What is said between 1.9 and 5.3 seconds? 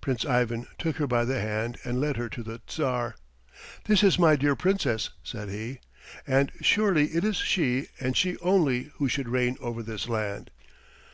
led her to the Tsar. "This is my dear Princess,"